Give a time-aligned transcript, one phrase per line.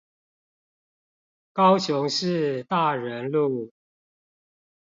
[1.53, 3.71] 高雄市大仁路